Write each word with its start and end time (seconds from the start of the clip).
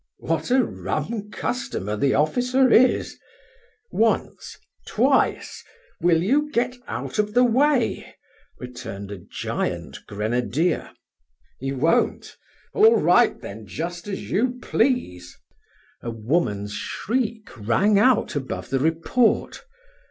"What 0.17 0.49
a 0.49 0.63
rum 0.63 1.29
customer 1.29 1.95
the 1.95 2.15
officer 2.15 2.71
is! 2.71 3.19
Once, 3.91 4.57
twice, 4.87 5.63
will 5.99 6.23
you 6.23 6.49
get 6.51 6.75
out 6.87 7.19
of 7.19 7.35
the 7.35 7.43
way?" 7.43 8.15
returned 8.57 9.11
a 9.11 9.19
giant 9.19 9.99
grenadier. 10.07 10.89
"You 11.59 11.75
won't? 11.77 12.35
All 12.73 12.99
right 12.99 13.39
then, 13.41 13.67
just 13.67 14.07
as 14.07 14.31
you 14.31 14.57
please." 14.63 15.37
A 16.01 16.09
woman's 16.09 16.73
shriek 16.73 17.51
rang 17.55 17.99
out 17.99 18.35
above 18.35 18.71
the 18.71 18.79
report. 18.79 19.63